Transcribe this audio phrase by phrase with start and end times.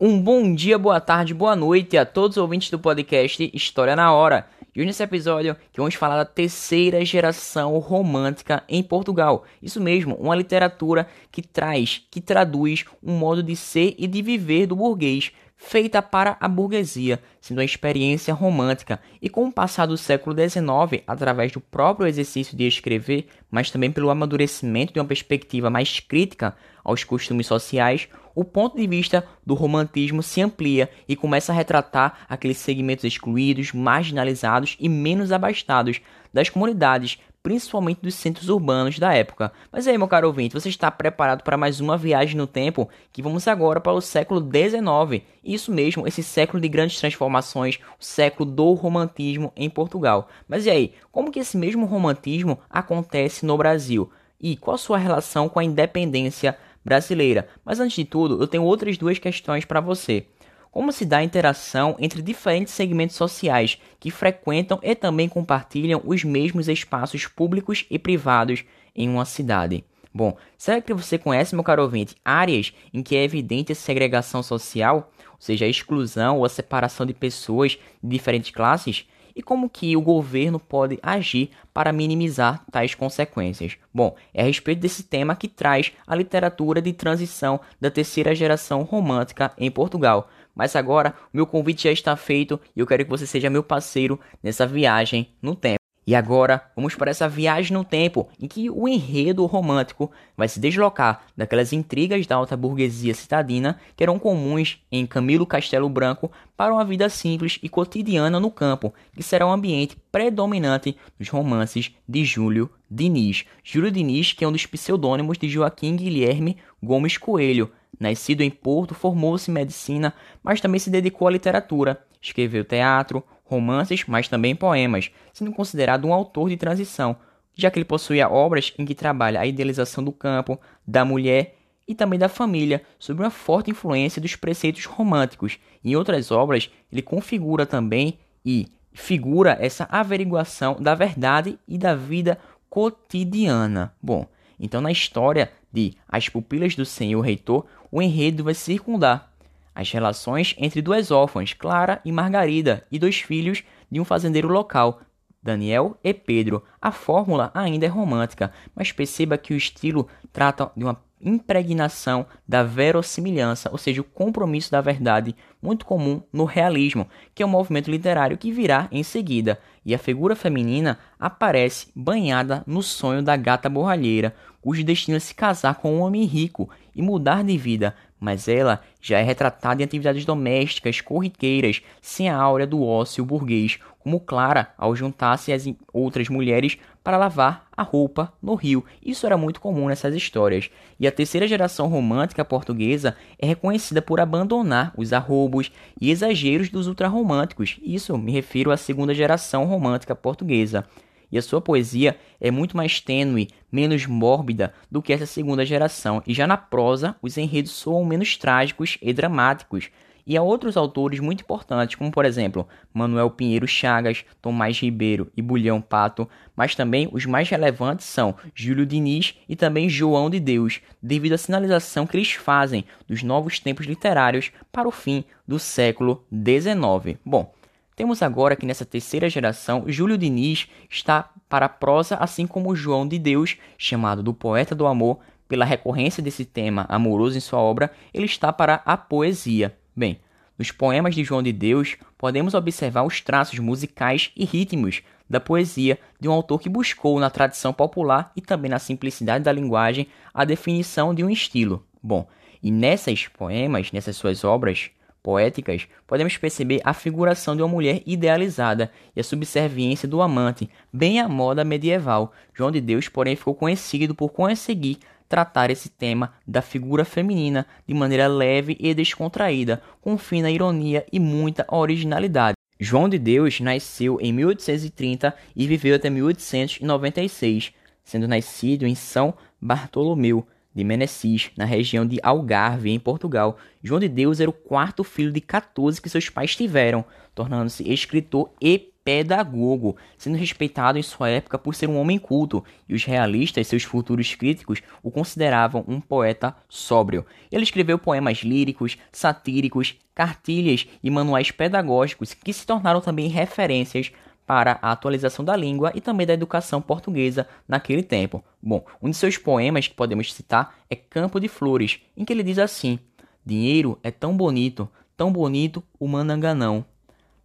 [0.00, 4.12] Um bom dia, boa tarde, boa noite a todos os ouvintes do podcast História na
[4.12, 4.46] Hora.
[4.72, 9.44] E hoje nesse episódio que vamos falar da terceira geração romântica em Portugal.
[9.60, 14.68] Isso mesmo, uma literatura que traz, que traduz um modo de ser e de viver
[14.68, 19.96] do burguês, feita para a burguesia, sendo uma experiência romântica, e com o passar do
[19.98, 25.68] século XIX, através do próprio exercício de escrever, mas também pelo amadurecimento de uma perspectiva
[25.68, 31.52] mais crítica aos costumes sociais, o ponto de vista do romantismo se amplia e começa
[31.52, 36.00] a retratar aqueles segmentos excluídos, marginalizados e menos abastados
[36.32, 37.18] das comunidades
[37.48, 39.50] principalmente dos centros urbanos da época.
[39.72, 42.90] Mas aí, meu caro ouvinte, você está preparado para mais uma viagem no tempo?
[43.10, 45.24] Que vamos agora para o século XIX.
[45.42, 50.28] Isso mesmo, esse século de grandes transformações, o século do romantismo em Portugal.
[50.46, 54.10] Mas e aí, como que esse mesmo romantismo acontece no Brasil?
[54.38, 56.54] E qual a sua relação com a independência
[56.84, 57.48] brasileira?
[57.64, 60.26] Mas antes de tudo, eu tenho outras duas questões para você.
[60.70, 66.24] Como se dá a interação entre diferentes segmentos sociais que frequentam e também compartilham os
[66.24, 69.84] mesmos espaços públicos e privados em uma cidade?
[70.12, 74.42] Bom, será que você conhece, meu caro ouvinte, áreas em que é evidente a segregação
[74.42, 79.06] social, ou seja, a exclusão ou a separação de pessoas de diferentes classes?
[79.36, 83.76] E como que o governo pode agir para minimizar tais consequências?
[83.94, 88.82] Bom, é a respeito desse tema que traz a literatura de transição da terceira geração
[88.82, 90.28] romântica em Portugal.
[90.58, 93.62] Mas agora, o meu convite já está feito e eu quero que você seja meu
[93.62, 95.78] parceiro nessa viagem no tempo.
[96.04, 100.58] E agora, vamos para essa viagem no tempo em que o enredo romântico vai se
[100.58, 106.72] deslocar daquelas intrigas da alta burguesia citadina que eram comuns em Camilo Castelo Branco para
[106.72, 111.92] uma vida simples e cotidiana no campo, que será o um ambiente predominante dos romances
[112.08, 113.44] de Júlio Diniz.
[113.62, 118.94] Júlio Diniz, que é um dos pseudônimos de Joaquim Guilherme Gomes Coelho, Nascido em Porto,
[118.94, 122.00] formou-se em medicina, mas também se dedicou à literatura.
[122.20, 127.16] Escreveu teatro, romances, mas também poemas, sendo considerado um autor de transição,
[127.54, 131.56] já que ele possuía obras em que trabalha a idealização do campo, da mulher
[131.86, 135.58] e também da família, sob uma forte influência dos preceitos românticos.
[135.82, 142.38] Em outras obras, ele configura também e figura essa averiguação da verdade e da vida
[142.68, 143.94] cotidiana.
[144.02, 144.26] Bom,
[144.60, 149.32] então na história de As Pupilas do Senhor Reitor, o enredo vai circundar
[149.74, 155.00] as relações entre duas órfãs, Clara e Margarida, e dois filhos de um fazendeiro local,
[155.42, 156.64] Daniel e Pedro.
[156.82, 162.62] A fórmula ainda é romântica, mas perceba que o estilo trata de uma impregnação da
[162.62, 167.90] verossimilhança, ou seja, o compromisso da verdade, muito comum no realismo, que é um movimento
[167.90, 173.68] literário que virá em seguida, e a figura feminina aparece banhada no sonho da gata
[173.68, 178.48] borralheira, cujo destino é se casar com um homem rico e mudar de vida, mas
[178.48, 184.20] ela já é retratada em atividades domésticas corriqueiras, sem a áurea do ócio burguês, como
[184.20, 186.78] Clara ao juntar-se às outras mulheres
[187.08, 188.84] para lavar a roupa no rio.
[189.02, 190.68] Isso era muito comum nessas histórias.
[191.00, 196.86] E a terceira geração romântica portuguesa é reconhecida por abandonar os arrobos e exageros dos
[196.86, 197.78] ultrarromânticos.
[197.82, 200.84] Isso me refiro à segunda geração romântica portuguesa
[201.32, 206.22] e a sua poesia é muito mais tênue, menos mórbida do que essa segunda geração,
[206.26, 209.88] e já na prosa os enredos soam menos trágicos e dramáticos.
[210.28, 215.40] E há outros autores muito importantes, como por exemplo Manuel Pinheiro Chagas, Tomás Ribeiro e
[215.40, 220.82] Bulhão Pato, mas também os mais relevantes são Júlio Diniz e também João de Deus,
[221.02, 226.22] devido à sinalização que eles fazem dos novos tempos literários para o fim do século
[226.30, 227.18] XIX.
[227.24, 227.50] Bom,
[227.96, 233.08] temos agora que nessa terceira geração, Júlio Diniz está para a prosa, assim como João
[233.08, 237.90] de Deus, chamado do poeta do amor, pela recorrência desse tema amoroso em sua obra,
[238.12, 239.74] ele está para a poesia.
[239.98, 240.20] Bem,
[240.56, 245.98] nos poemas de João de Deus, podemos observar os traços musicais e ritmos da poesia
[246.20, 250.44] de um autor que buscou na tradição popular e também na simplicidade da linguagem a
[250.44, 251.84] definição de um estilo.
[252.00, 252.28] Bom,
[252.62, 254.88] e nessas poemas, nessas suas obras,
[255.20, 261.18] poéticas, podemos perceber a figuração de uma mulher idealizada e a subserviência do amante, bem
[261.18, 262.32] à moda medieval.
[262.54, 267.94] João de Deus, porém, ficou conhecido por conseguir tratar esse tema da figura feminina de
[267.94, 272.54] maneira leve e descontraída, com fina ironia e muita originalidade.
[272.80, 277.72] João de Deus nasceu em 1830 e viveu até 1896,
[278.04, 283.58] sendo nascido em São Bartolomeu, de Menecis, na região de Algarve, em Portugal.
[283.82, 287.04] João de Deus era o quarto filho de 14 que seus pais tiveram,
[287.34, 292.94] tornando-se escritor e pedagogo, sendo respeitado em sua época por ser um homem culto, e
[292.94, 297.24] os realistas, seus futuros críticos, o consideravam um poeta sóbrio.
[297.50, 304.12] Ele escreveu poemas líricos, satíricos, cartilhas e manuais pedagógicos que se tornaram também referências
[304.48, 308.42] para a atualização da língua e também da educação portuguesa naquele tempo.
[308.62, 312.42] Bom, um de seus poemas que podemos citar é Campo de Flores, em que ele
[312.42, 312.98] diz assim:
[313.44, 316.84] Dinheiro é tão bonito, tão bonito o mananganão.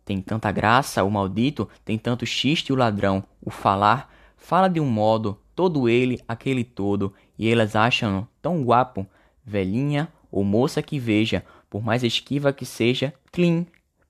[0.05, 3.23] Tem tanta graça o maldito, tem tanto xiste o ladrão.
[3.41, 9.07] O falar fala de um modo, todo ele, aquele todo, e elas acham-no tão guapo,
[9.45, 13.65] velhinha ou moça que veja, por mais esquiva que seja, clean,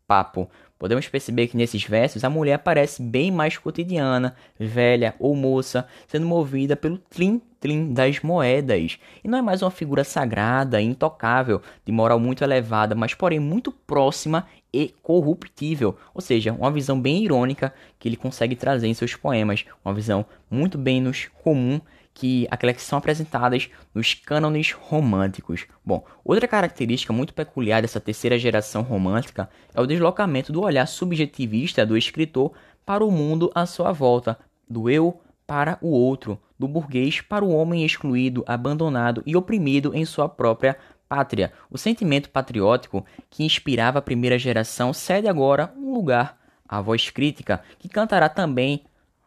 [0.07, 0.49] papo.
[0.77, 6.25] Podemos perceber que nesses versos a mulher aparece bem mais cotidiana, velha ou moça, sendo
[6.25, 8.99] movida pelo tlim-tlim das moedas.
[9.23, 13.71] E não é mais uma figura sagrada, intocável, de moral muito elevada, mas porém muito
[13.71, 15.95] próxima e corruptível.
[16.13, 19.63] Ou seja, uma visão bem irônica que ele consegue trazer em seus poemas.
[19.85, 21.79] Uma visão muito bem nos comum
[22.13, 25.65] que aquelas que são apresentadas nos cânones românticos.
[25.83, 31.85] Bom, outra característica muito peculiar dessa terceira geração romântica é o deslocamento do olhar subjetivista
[31.85, 32.53] do escritor
[32.85, 34.37] para o mundo à sua volta,
[34.69, 40.05] do eu para o outro, do burguês para o homem excluído, abandonado e oprimido em
[40.05, 40.77] sua própria
[41.09, 41.51] pátria.
[41.69, 46.37] O sentimento patriótico que inspirava a primeira geração cede agora um lugar
[46.67, 48.83] à voz crítica, que cantará também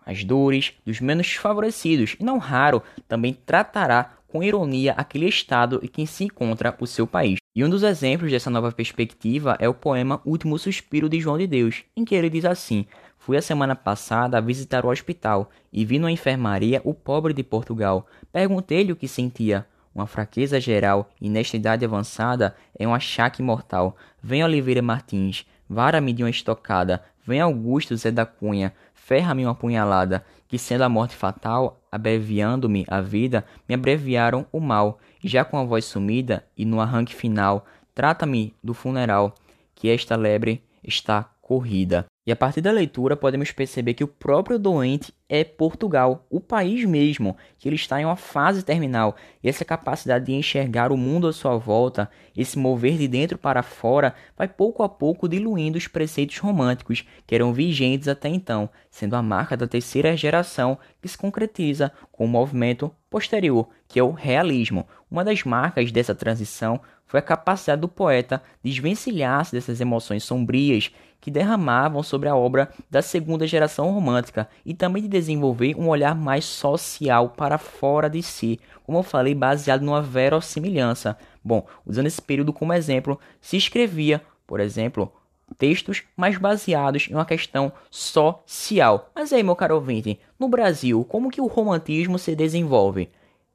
[0.07, 5.89] as dores dos menos favorecidos e, não raro, também tratará com ironia aquele estado em
[5.89, 7.39] que se encontra o seu país.
[7.55, 11.47] E um dos exemplos dessa nova perspectiva é o poema Último Suspiro de João de
[11.47, 12.87] Deus, em que ele diz assim:
[13.19, 17.43] Fui a semana passada a visitar o hospital e vi na enfermaria o pobre de
[17.43, 18.07] Portugal.
[18.33, 19.67] Perguntei-lhe o que sentia.
[19.95, 23.97] Uma fraqueza geral e nesta idade avançada é um achaque mortal.
[24.23, 27.03] Vem Oliveira Martins, vara-me de uma estocada.
[27.27, 28.75] Vem Augusto Zé da Cunha,
[29.07, 34.99] ferra-me uma punhalada, que sendo a morte fatal, abreviando-me a vida, me abreviaram o mal,
[35.23, 37.65] já com a voz sumida e no arranque final,
[37.95, 39.33] trata-me do funeral,
[39.77, 42.05] que esta lebre está corrida.
[42.27, 46.85] E a partir da leitura podemos perceber que o próprio doente é Portugal, o país
[46.85, 49.15] mesmo, que ele está em uma fase terminal.
[49.45, 53.63] E essa capacidade de enxergar o mundo à sua volta, esse mover de dentro para
[53.63, 59.15] fora, vai pouco a pouco diluindo os preceitos românticos que eram vigentes até então, sendo
[59.15, 64.11] a marca da terceira geração que se concretiza com o movimento posterior, que é o
[64.11, 64.87] realismo.
[65.09, 71.31] Uma das marcas dessa transição foi a capacidade do poeta desvencilhar-se dessas emoções sombrias que
[71.31, 76.45] derramavam sobre a obra da segunda geração romântica e também de desenvolver um olhar mais
[76.45, 81.17] social para fora de si, como eu falei, baseado numa verossimilhança.
[81.43, 85.13] Bom, usando esse período como exemplo, se escrevia, por exemplo,
[85.59, 89.11] textos mais baseados em uma questão social.
[89.15, 93.09] Mas aí, meu caro ouvinte, no Brasil, como que o romantismo se desenvolve?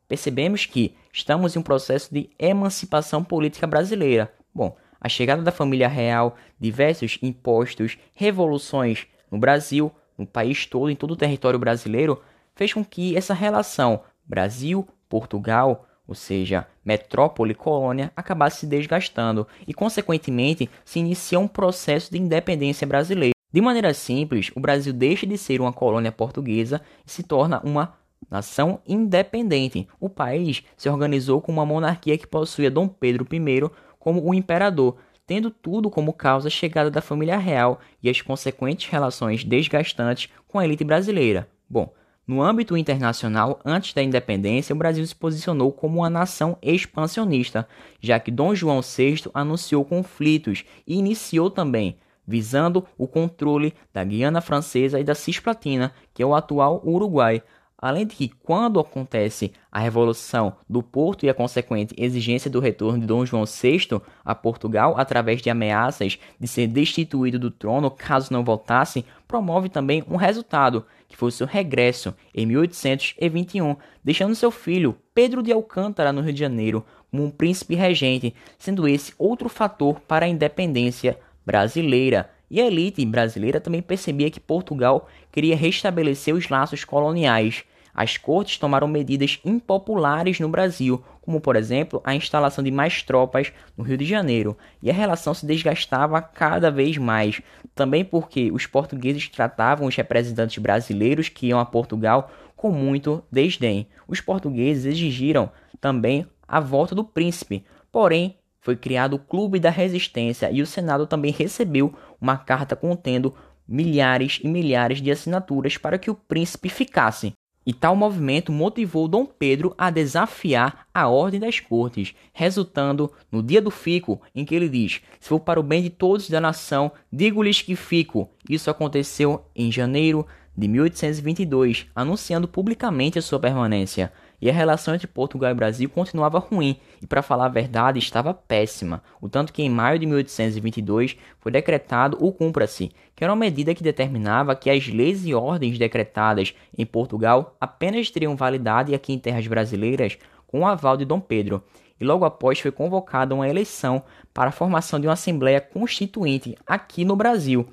[0.07, 4.31] Percebemos que estamos em um processo de emancipação política brasileira.
[4.53, 10.95] Bom, a chegada da família real, diversos impostos, revoluções no Brasil, no país todo, em
[10.95, 12.21] todo o território brasileiro,
[12.55, 20.99] fez com que essa relação Brasil-Portugal, ou seja, metrópole-colônia, acabasse se desgastando e, consequentemente, se
[20.99, 23.33] inicia um processo de independência brasileira.
[23.51, 27.97] De maneira simples, o Brasil deixa de ser uma colônia portuguesa e se torna uma
[28.29, 29.87] nação independente.
[29.99, 33.69] O país se organizou como uma monarquia que possuía Dom Pedro I
[33.99, 38.89] como o imperador, tendo tudo como causa a chegada da família real e as consequentes
[38.89, 41.47] relações desgastantes com a elite brasileira.
[41.69, 41.93] Bom,
[42.27, 47.67] no âmbito internacional, antes da independência, o Brasil se posicionou como uma nação expansionista,
[47.99, 54.39] já que Dom João VI anunciou conflitos e iniciou também, visando o controle da Guiana
[54.39, 57.41] Francesa e da Cisplatina, que é o atual Uruguai,
[57.81, 62.99] Além de que, quando acontece a Revolução do Porto e a consequente exigência do retorno
[62.99, 68.31] de Dom João VI a Portugal através de ameaças de ser destituído do trono caso
[68.31, 74.51] não voltasse, promove também um resultado, que foi o seu regresso em 1821, deixando seu
[74.51, 79.49] filho, Pedro de Alcântara, no Rio de Janeiro, como um príncipe regente, sendo esse outro
[79.49, 82.29] fator para a independência brasileira.
[82.47, 88.57] E a elite brasileira também percebia que Portugal queria restabelecer os laços coloniais as cortes
[88.57, 93.97] tomaram medidas impopulares no Brasil, como por exemplo a instalação de mais tropas no Rio
[93.97, 97.41] de Janeiro, e a relação se desgastava cada vez mais,
[97.75, 103.87] também porque os portugueses tratavam os representantes brasileiros que iam a Portugal com muito desdém.
[104.07, 107.65] Os portugueses exigiram também a volta do príncipe.
[107.91, 113.33] Porém, foi criado o Clube da Resistência e o Senado também recebeu uma carta contendo
[113.67, 117.33] milhares e milhares de assinaturas para que o príncipe ficasse.
[117.65, 123.61] E tal movimento motivou Dom Pedro a desafiar a ordem das cortes, resultando no dia
[123.61, 126.91] do fico, em que ele diz: Se for para o bem de todos da nação,
[127.11, 128.29] digo-lhes que fico.
[128.49, 130.25] Isso aconteceu em janeiro
[130.57, 136.39] de 1822, anunciando publicamente a sua permanência e a relação entre Portugal e Brasil continuava
[136.39, 141.15] ruim e, para falar a verdade, estava péssima, o tanto que em maio de 1822
[141.39, 145.77] foi decretado o Cumpra-se, que era uma medida que determinava que as leis e ordens
[145.77, 150.17] decretadas em Portugal apenas teriam validade aqui em terras brasileiras
[150.47, 151.63] com o aval de Dom Pedro,
[151.99, 157.05] e logo após foi convocada uma eleição para a formação de uma Assembleia Constituinte aqui
[157.05, 157.67] no Brasil.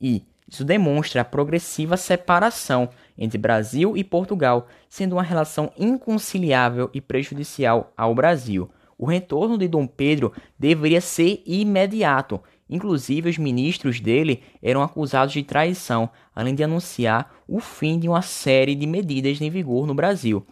[0.00, 7.00] E isso demonstra a progressiva separação entre Brasil e Portugal, sendo uma relação inconciliável e
[7.00, 8.70] prejudicial ao Brasil.
[8.96, 12.40] O retorno de Dom Pedro deveria ser imediato.
[12.68, 18.22] Inclusive, os ministros dele eram acusados de traição, além de anunciar o fim de uma
[18.22, 20.44] série de medidas em vigor no Brasil.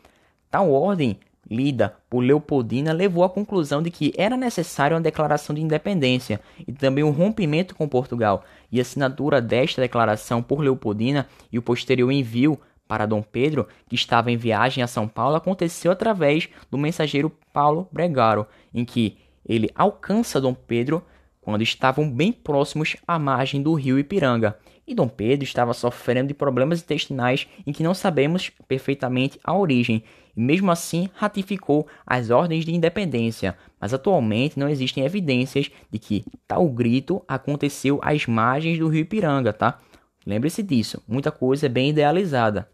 [0.50, 1.18] Tal ordem
[1.50, 6.72] lida por Leopoldina levou à conclusão de que era necessária uma declaração de independência e
[6.72, 12.58] também um rompimento com Portugal, e assinatura desta declaração por Leopoldina e o posterior envio
[12.88, 17.88] para Dom Pedro, que estava em viagem a São Paulo, aconteceu através do mensageiro Paulo
[17.92, 21.04] Bregaro, em que ele alcança Dom Pedro
[21.40, 24.56] quando estavam bem próximos à margem do rio Ipiranga.
[24.86, 30.04] E Dom Pedro estava sofrendo de problemas intestinais em que não sabemos perfeitamente a origem,
[30.36, 36.24] e mesmo assim ratificou as ordens de independência, mas atualmente não existem evidências de que
[36.46, 39.78] tal grito aconteceu às margens do rio Ipiranga, tá?
[40.26, 42.68] Lembre-se disso, muita coisa é bem idealizada.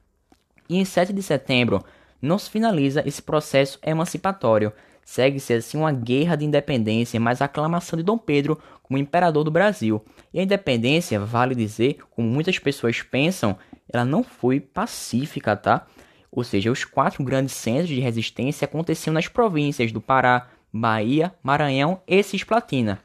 [0.69, 1.83] E em 7 de setembro
[2.21, 4.73] não se finaliza esse processo emancipatório.
[5.05, 9.51] Segue-se assim uma guerra de independência, mas a aclamação de Dom Pedro como imperador do
[9.51, 10.05] Brasil.
[10.35, 13.57] E a independência, vale dizer, como muitas pessoas pensam,
[13.91, 15.87] ela não foi pacífica, tá?
[16.31, 22.01] Ou seja, os quatro grandes centros de resistência aconteciam nas províncias do Pará, Bahia, Maranhão
[22.07, 23.01] e Cisplatina.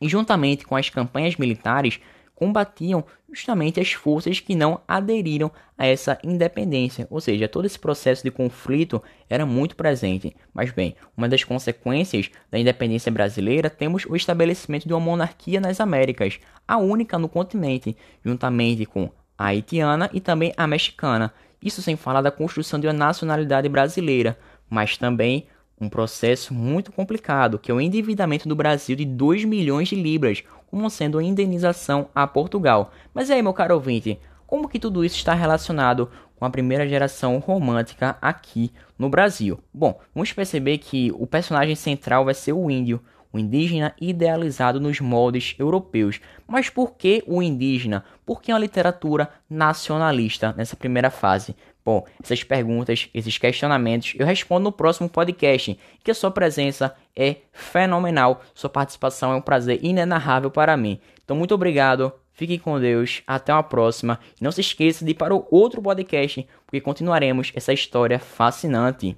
[0.00, 2.00] E juntamente com as campanhas militares,
[2.34, 8.22] combatiam justamente as forças que não aderiram a essa independência, ou seja, todo esse processo
[8.22, 10.34] de conflito era muito presente.
[10.52, 15.80] Mas bem, uma das consequências da independência brasileira temos o estabelecimento de uma monarquia nas
[15.80, 21.32] Américas, a única no continente, juntamente com a haitiana e também a mexicana.
[21.64, 25.46] Isso sem falar da construção de uma nacionalidade brasileira, mas também
[25.80, 30.44] um processo muito complicado, que é o endividamento do Brasil de 2 milhões de libras,
[30.66, 32.92] como sendo uma indenização a Portugal.
[33.14, 37.38] Mas aí, meu caro ouvinte, como que tudo isso está relacionado com a primeira geração
[37.38, 39.58] romântica aqui no Brasil?
[39.72, 43.00] Bom, vamos perceber que o personagem central vai ser o índio,
[43.34, 46.20] o indígena idealizado nos moldes europeus.
[46.46, 48.04] Mas por que o indígena?
[48.24, 51.56] Por que uma literatura nacionalista nessa primeira fase?
[51.84, 57.38] Bom, essas perguntas, esses questionamentos eu respondo no próximo podcast, que a sua presença é
[57.52, 61.00] fenomenal, sua participação é um prazer inenarrável para mim.
[61.24, 64.20] Então, muito obrigado, fique com Deus, até uma próxima.
[64.40, 69.16] Não se esqueça de ir para o outro podcast, porque continuaremos essa história fascinante.